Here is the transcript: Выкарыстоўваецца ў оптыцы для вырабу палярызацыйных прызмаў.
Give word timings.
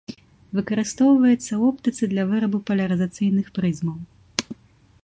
Выкарыстоўваецца 0.59 1.37
ў 1.39 1.59
оптыцы 1.71 2.03
для 2.15 2.23
вырабу 2.33 2.57
палярызацыйных 2.71 3.47
прызмаў. 3.61 3.97